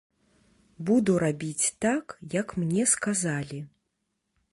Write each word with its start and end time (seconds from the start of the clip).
Буду 0.89 1.17
рабіць 1.23 1.69
так, 1.85 2.05
як 2.37 2.47
мне 2.63 2.83
сказалі. 2.95 3.59